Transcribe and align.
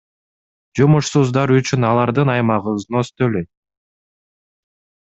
Жумушсуздар 0.79 1.53
үчүн 1.57 1.87
алардын 1.91 2.33
аймагы 2.37 2.75
взнос 2.81 3.13
төлөйт. 3.21 3.53